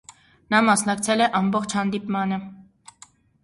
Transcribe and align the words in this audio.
Նա 0.53 0.61
մասնակցել 0.69 1.23
է 1.27 1.29
ամբողջ 1.41 1.77
հանդդիպմանը։ 1.81 2.43